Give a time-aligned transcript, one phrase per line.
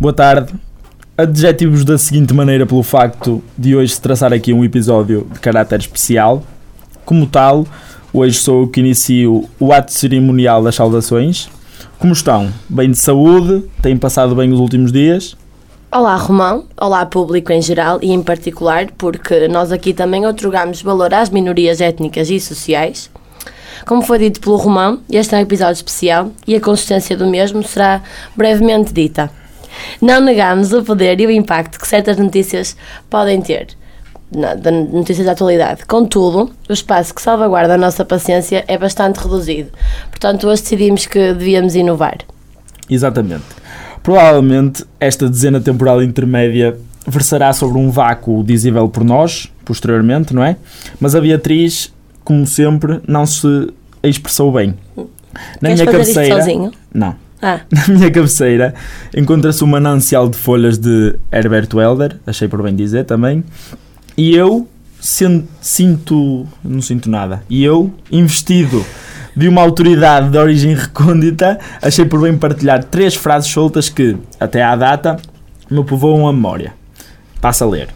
[0.00, 0.54] Boa tarde.
[1.14, 5.78] Adjetivos da seguinte maneira pelo facto de hoje se traçar aqui um episódio de caráter
[5.78, 6.42] especial.
[7.04, 7.66] Como tal,
[8.10, 11.50] hoje sou eu que inicio o ato cerimonial das saudações.
[11.98, 12.50] Como estão?
[12.66, 13.62] Bem de saúde?
[13.82, 15.36] Têm passado bem os últimos dias?
[15.92, 16.64] Olá, Romão.
[16.80, 21.78] Olá, público em geral e em particular, porque nós aqui também otorgamos valor às minorias
[21.78, 23.10] étnicas e sociais.
[23.86, 27.62] Como foi dito pelo Romão, este é um episódio especial e a consistência do mesmo
[27.62, 28.02] será
[28.34, 29.30] brevemente dita.
[30.00, 32.76] Não negamos o poder e o impacto que certas notícias
[33.08, 33.68] podem ter,
[34.30, 35.84] da notícias da atualidade.
[35.86, 39.70] Contudo, o espaço que salvaguarda a nossa paciência é bastante reduzido.
[40.10, 42.18] Portanto, hoje decidimos que devíamos inovar.
[42.88, 43.44] Exatamente.
[44.02, 46.76] Provavelmente esta dezena temporal intermédia
[47.06, 50.56] versará sobre um vácuo dizível por nós, posteriormente, não é?
[51.00, 51.92] Mas a Beatriz,
[52.24, 53.68] como sempre, não se
[54.02, 54.74] expressou bem.
[55.60, 56.36] Na Queres minha fazer isto cabeceira.
[56.36, 56.72] sozinho?
[56.92, 57.14] Não.
[57.42, 58.74] Ah, Na minha cabeceira
[59.16, 63.42] encontra-se um manancial de folhas de Herbert Welder, achei por bem dizer também,
[64.16, 64.68] e eu
[65.00, 66.46] sinto.
[66.62, 67.42] não sinto nada.
[67.48, 68.84] E eu, investido
[69.34, 74.62] de uma autoridade de origem recôndita, achei por bem partilhar três frases soltas que, até
[74.62, 75.16] à data,
[75.70, 76.74] me povoam a memória.
[77.40, 77.88] Passa a ler.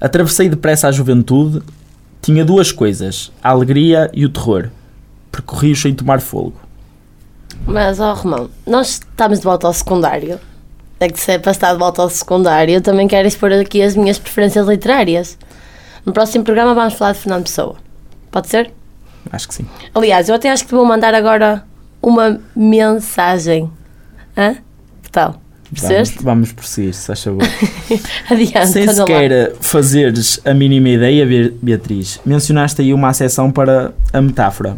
[0.00, 1.60] Atravessei depressa a juventude,
[2.22, 4.70] tinha duas coisas, a alegria e o terror.
[5.30, 6.54] Percorri-os sem tomar fogo.
[7.72, 10.38] Mas, ó Romão, nós estamos de volta ao secundário.
[10.98, 13.80] É que se é para estar de volta ao secundário, eu também quero expor aqui
[13.82, 15.38] as minhas preferências literárias.
[16.04, 17.76] No próximo programa vamos falar de Fernando Pessoa.
[18.30, 18.70] Pode ser?
[19.32, 19.66] Acho que sim.
[19.94, 21.64] Aliás, eu até acho que te vou mandar agora
[22.02, 23.70] uma mensagem.
[24.36, 24.56] Hã?
[25.02, 25.40] Que tal?
[25.72, 27.42] Vamos, vamos prosseguir, se faz favor.
[28.28, 28.98] Adiante, Sem anda lá.
[29.06, 34.76] sequer fazeres a mínima ideia, Be- Beatriz, mencionaste aí uma acessão para a metáfora.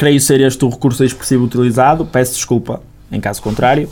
[0.00, 2.80] Creio ser este o recurso expressivo utilizado, peço desculpa
[3.12, 3.86] em caso contrário.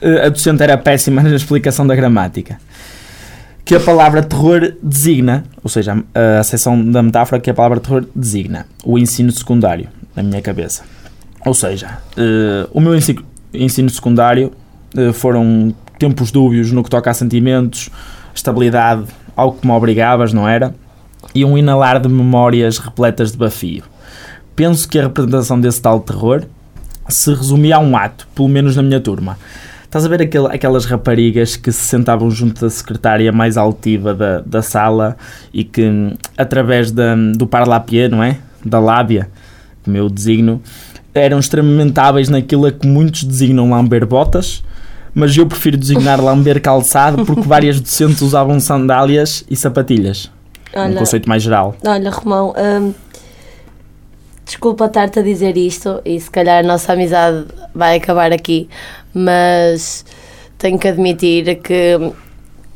[0.00, 2.58] Eh, A docente era péssima na explicação da gramática.
[3.62, 8.06] Que a palavra terror designa, ou seja, a acessão da metáfora que a palavra terror
[8.16, 10.82] designa, o ensino secundário, na minha cabeça.
[11.44, 13.18] Ou seja, eh, o meu ensi-
[13.52, 14.50] ensino secundário
[14.96, 17.90] eh, foram tempos dúbios no que toca a sentimentos,
[18.34, 19.04] estabilidade,
[19.36, 20.74] algo que me obrigavas, não era?
[21.34, 23.84] E um inalar de memórias repletas de bafio.
[24.54, 26.44] Penso que a representação desse tal terror
[27.08, 29.38] se resumia a um ato, pelo menos na minha turma.
[29.84, 34.40] Estás a ver aquele- aquelas raparigas que se sentavam junto da secretária mais altiva da,
[34.40, 35.16] da sala
[35.52, 38.38] e que, hum, através da, do parlapié, não é?
[38.64, 39.28] Da lábia,
[39.84, 40.62] como eu designo,
[41.14, 44.62] eram extremamente hábeis naquilo a que muitos designam lamber botas,
[45.14, 50.30] mas eu prefiro designar lamber calçado porque várias docentes usavam sandálias e sapatilhas.
[50.74, 51.76] Um Olha, conceito mais geral.
[51.86, 52.94] olha, Romão, hum,
[54.52, 58.68] desculpa estar-te a dizer isto e se calhar a nossa amizade vai acabar aqui,
[59.14, 60.04] mas
[60.58, 62.12] tenho que admitir que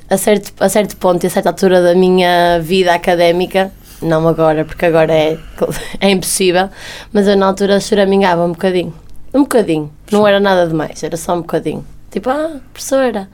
[0.08, 3.70] a certo, a certo ponto e a certa altura da minha vida académica,
[4.00, 5.38] não agora, porque agora é,
[6.00, 6.70] é impossível,
[7.12, 8.94] mas eu na altura choramingava um bocadinho.
[9.34, 9.92] Um bocadinho.
[10.10, 11.84] Não era nada demais, era só um bocadinho.
[12.10, 13.28] Tipo, ah, professora,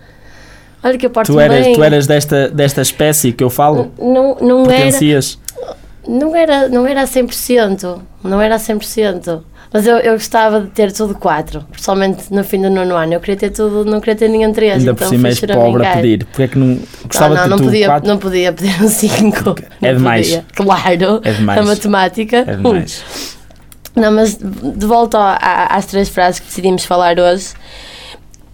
[0.83, 1.75] olha que eu porto Tu eras, bem.
[1.77, 3.93] tu eras desta, desta espécie que eu falo?
[4.01, 4.91] Não, não era.
[6.07, 9.43] Não era, não era a 100%, não era a 100%.
[9.73, 13.15] Mas eu, eu gostava de ter tudo 4, principalmente no fim do nono ano.
[13.15, 14.73] Eu queria ter tudo, não queria ter nenhum 3.
[14.73, 16.27] Ainda então por cima és pobre a pedir.
[16.27, 18.09] Porque é que não gostava não, não, de não tu podia, quatro?
[18.09, 19.55] não podia pedir um 5.
[19.81, 20.43] É demais.
[20.55, 21.59] Claro, É demais.
[21.59, 22.37] a matemática.
[22.47, 23.03] É demais.
[23.97, 27.49] Não, mas de volta às três frases que decidimos falar hoje,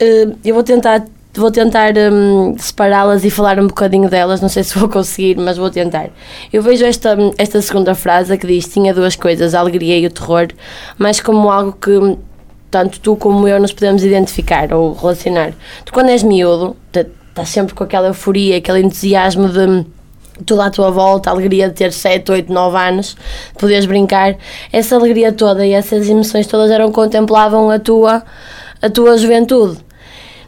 [0.00, 1.04] eh, eu vou tentar,
[1.38, 4.40] vou tentar hum, separá-las e falar um bocadinho delas.
[4.40, 6.10] Não sei se vou conseguir, mas vou tentar.
[6.52, 10.10] Eu vejo esta, esta segunda frase que diz: tinha duas coisas, a alegria e o
[10.10, 10.48] terror,
[10.96, 12.18] mas como algo que
[12.70, 15.52] tanto tu como eu nos podemos identificar ou relacionar.
[15.84, 19.86] Tu, quando és miúdo, estás sempre com aquela euforia, aquele entusiasmo de
[20.44, 23.16] tudo à tua volta, a alegria de ter 7, 8, 9 anos,
[23.52, 24.36] de poderes brincar,
[24.72, 28.22] essa alegria toda e essas emoções todas eram contemplavam a tua,
[28.80, 29.78] a tua juventude.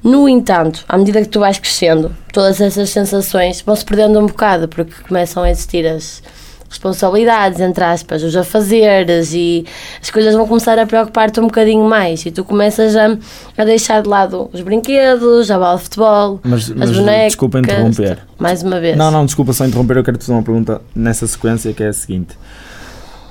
[0.02, 4.26] No entanto, à medida que tu vais crescendo, todas essas sensações vão se perdendo um
[4.26, 6.22] bocado, porque começam a existir as
[6.70, 9.66] responsabilidades, entre aspas, os afazeres e
[10.00, 13.18] as coisas vão começar a preocupar-te um bocadinho mais e tu começas a,
[13.58, 17.26] a deixar de lado os brinquedos, a bola de futebol, Mas, as mas bonecas.
[17.26, 18.18] desculpa interromper.
[18.38, 18.96] Mais uma vez.
[18.96, 19.96] Não, não, desculpa só interromper.
[19.96, 22.38] Eu quero te fazer uma pergunta nessa sequência que é a seguinte.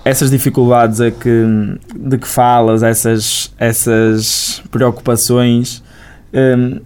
[0.04, 1.46] Essas dificuldades a que,
[1.96, 5.82] de que falas, essas, essas preocupações,
[6.34, 6.82] hum,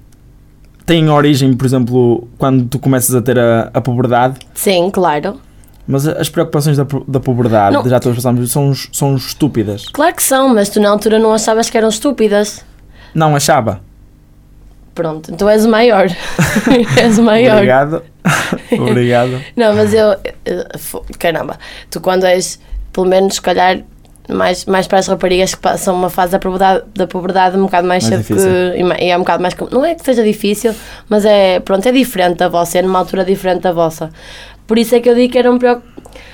[0.85, 5.39] têm origem, por exemplo, quando tu começas a ter a, a puberdade, Sim, claro.
[5.87, 7.87] mas as preocupações da, da puberdade, Não.
[7.87, 9.87] já a passar, são, são estúpidas.
[9.91, 12.63] Claro que são, mas tu na altura não achavas que eram estúpidas.
[13.13, 13.81] Não achava.
[14.93, 16.07] Pronto, então és o maior.
[16.97, 17.55] és o maior.
[17.55, 18.03] Obrigado.
[18.71, 19.41] Obrigado.
[19.55, 20.15] Não, mas eu.
[21.17, 21.57] Caramba,
[21.89, 22.59] tu quando és,
[22.91, 23.81] pelo menos, se calhar,
[24.29, 27.87] mais, mais para as raparigas que passam uma fase da puberdade, da puberdade um bocado
[27.87, 29.03] mais, Mais cedo que.
[29.03, 29.55] e é um bocado mais.
[29.71, 30.73] Não é que seja difícil,
[31.09, 31.59] mas é.
[31.59, 34.09] Pronto, é diferente da vossa, é numa altura diferente da vossa.
[34.65, 35.59] Por isso é que eu digo que eram.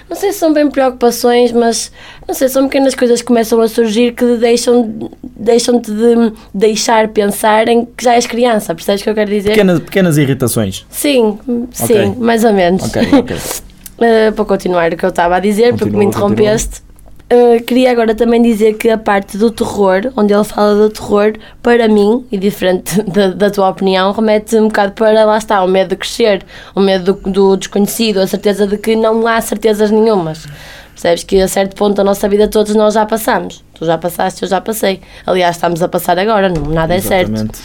[0.10, 1.92] Não sei se são bem preocupações, mas
[2.28, 7.68] não sei, são pequenas coisas que começam a surgir que deixam, deixam-te de deixar pensar
[7.68, 9.50] em que já és criança, percebes o que eu quero dizer?
[9.50, 10.86] Pequenas, pequenas irritações.
[10.90, 11.38] Sim,
[11.72, 12.16] sim, Ok.
[12.18, 12.84] mais ou menos.
[12.84, 13.36] Ok, ok.
[13.38, 16.82] Uh, para continuar o que eu estava a dizer, porque Continua, me interrompeste,
[17.31, 21.34] uh, queria agora também dizer que a parte do terror, onde ele fala do terror,
[21.62, 25.68] para mim, e diferente da, da tua opinião, remete um bocado para lá está, o
[25.68, 26.46] medo de crescer,
[26.76, 30.48] o medo do, do desconhecido, a certeza de que não há certezas nenhumas.
[30.94, 33.64] Percebes que a certo ponto da nossa vida todos nós já passamos.
[33.74, 35.00] Tu já passaste, eu já passei.
[35.26, 37.31] Aliás, estamos a passar agora, não, nada é certo.
[37.31, 37.60] Exatamente.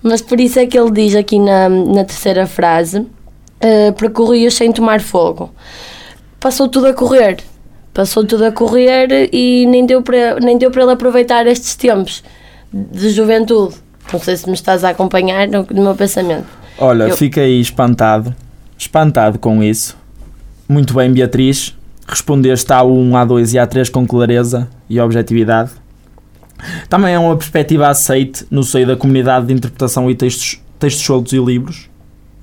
[0.00, 4.70] Mas por isso é que ele diz aqui na, na terceira frase: uh, percorri-os sem
[4.70, 5.50] tomar fogo.
[6.38, 7.38] Passou tudo a correr.
[7.98, 12.22] Passou tudo a correr e nem deu para, nem deu para ele aproveitar estes tempos
[12.72, 13.74] de juventude.
[14.12, 16.46] Não sei se me estás a acompanhar no, no meu pensamento.
[16.78, 18.32] Olha, Eu- fiquei espantado.
[18.78, 19.96] Espantado com isso.
[20.68, 21.74] Muito bem, Beatriz.
[22.06, 25.72] Respondeste A1, A2 e A3 com clareza e objetividade.
[26.88, 31.32] Também é uma perspectiva aceite no seio da comunidade de interpretação e textos, textos soltos
[31.32, 31.90] e livros.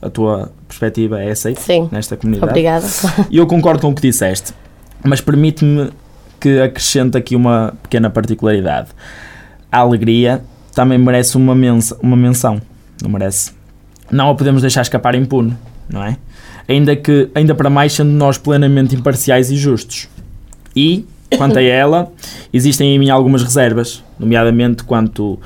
[0.01, 2.49] A tua perspectiva é aceite Sim, nesta comunidade.
[2.51, 2.85] obrigada.
[3.31, 4.53] E eu concordo com o que disseste,
[5.05, 5.91] mas permite-me
[6.39, 8.89] que acrescente aqui uma pequena particularidade.
[9.71, 10.41] A alegria
[10.73, 12.61] também merece uma, mensa, uma menção,
[13.01, 13.51] não merece?
[14.11, 15.55] Não a podemos deixar escapar impune,
[15.89, 16.17] não é?
[16.67, 20.09] Ainda que, ainda para mais sendo nós plenamente imparciais e justos.
[20.75, 21.05] E,
[21.37, 22.11] quanto a ela,
[22.53, 25.39] existem em mim algumas reservas, nomeadamente quanto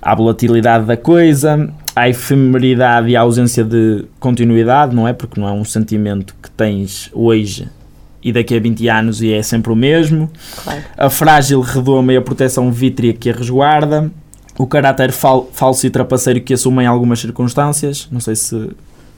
[0.00, 5.12] à volatilidade da coisa, à efemeridade e à ausência de continuidade, não é?
[5.12, 7.68] Porque não é um sentimento que tens hoje
[8.28, 10.28] e daqui a 20 anos e é sempre o mesmo.
[10.64, 10.82] Claro.
[10.96, 14.10] A frágil redoma e a proteção vítrea que a resguarda.
[14.58, 18.08] O caráter fal- falso e trapaceiro que assume em algumas circunstâncias.
[18.10, 18.70] Não sei se,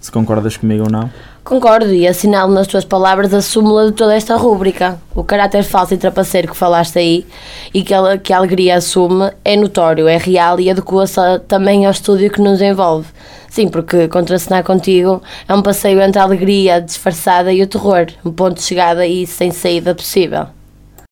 [0.08, 1.10] se concordas comigo ou não.
[1.44, 4.98] Concordo e assinalo nas tuas palavras a súmula de toda esta rúbrica.
[5.14, 7.26] O caráter falso e trapaceiro que falaste aí
[7.72, 11.92] e que a, que a alegria assume é notório, é real e adequa-se também ao
[11.92, 13.08] estúdio que nos envolve.
[13.48, 18.32] Sim, porque contracenar contigo é um passeio entre a alegria disfarçada e o terror, um
[18.32, 20.57] ponto de chegada e sem saída possível.